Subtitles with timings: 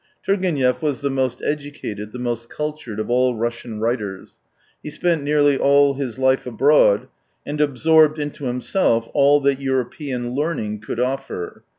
[0.25, 4.39] Turgenev was the most educated, the most cultured of all Russian writers.
[4.81, 7.07] He spent nearly all his life abroad,
[7.45, 11.65] and absorbed into himself all that European learning could offer.